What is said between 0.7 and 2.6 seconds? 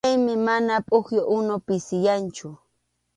pukyup unun pisiyanchu.